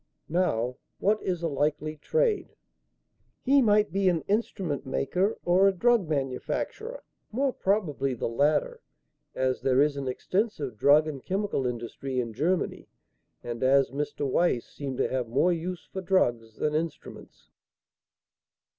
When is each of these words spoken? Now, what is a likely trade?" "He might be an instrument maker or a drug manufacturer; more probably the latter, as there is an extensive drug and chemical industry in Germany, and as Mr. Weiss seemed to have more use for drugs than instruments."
Now, 0.29 0.77
what 0.97 1.21
is 1.21 1.43
a 1.43 1.47
likely 1.47 1.95
trade?" 1.95 2.55
"He 3.43 3.61
might 3.61 3.91
be 3.91 4.09
an 4.09 4.21
instrument 4.23 4.83
maker 4.83 5.37
or 5.45 5.67
a 5.67 5.71
drug 5.71 6.09
manufacturer; 6.09 7.03
more 7.31 7.53
probably 7.53 8.15
the 8.15 8.27
latter, 8.27 8.81
as 9.35 9.61
there 9.61 9.79
is 9.79 9.97
an 9.97 10.07
extensive 10.07 10.75
drug 10.75 11.07
and 11.07 11.23
chemical 11.23 11.67
industry 11.67 12.19
in 12.19 12.33
Germany, 12.33 12.87
and 13.43 13.61
as 13.61 13.91
Mr. 13.91 14.25
Weiss 14.27 14.65
seemed 14.65 14.97
to 14.97 15.07
have 15.07 15.27
more 15.27 15.53
use 15.53 15.85
for 15.93 16.01
drugs 16.01 16.55
than 16.55 16.73
instruments." 16.73 17.51